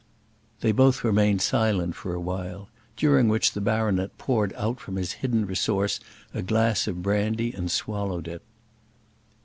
[0.61, 5.11] They both remained silent for a while, during which the baronet poured out from his
[5.21, 5.99] hidden resource
[6.33, 8.41] a glass of brandy and swallowed it.